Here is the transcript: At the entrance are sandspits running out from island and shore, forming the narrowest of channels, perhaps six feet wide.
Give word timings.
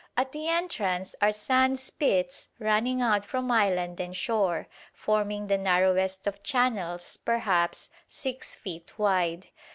At 0.17 0.31
the 0.31 0.47
entrance 0.47 1.13
are 1.21 1.31
sandspits 1.31 2.47
running 2.57 3.03
out 3.03 3.23
from 3.23 3.51
island 3.51 3.99
and 3.99 4.17
shore, 4.17 4.67
forming 4.95 5.45
the 5.45 5.59
narrowest 5.59 6.25
of 6.25 6.41
channels, 6.41 7.17
perhaps 7.17 7.87
six 8.09 8.55
feet 8.55 8.97
wide. 8.97 9.49